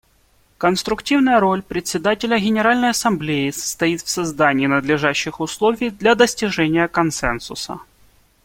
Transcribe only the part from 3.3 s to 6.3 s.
состоит в создании надлежащих условий для